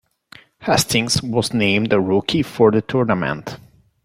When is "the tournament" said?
2.73-3.59